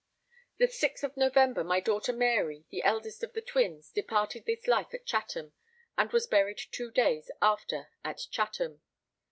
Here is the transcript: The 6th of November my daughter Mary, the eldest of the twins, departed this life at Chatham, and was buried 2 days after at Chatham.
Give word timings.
The 0.57 0.65
6th 0.65 1.03
of 1.03 1.15
November 1.15 1.63
my 1.63 1.79
daughter 1.79 2.11
Mary, 2.11 2.65
the 2.71 2.81
eldest 2.81 3.21
of 3.21 3.33
the 3.33 3.41
twins, 3.43 3.91
departed 3.91 4.45
this 4.47 4.65
life 4.65 4.95
at 4.95 5.05
Chatham, 5.05 5.53
and 5.95 6.11
was 6.11 6.25
buried 6.25 6.59
2 6.71 6.89
days 6.89 7.29
after 7.39 7.91
at 8.03 8.21
Chatham. 8.31 8.81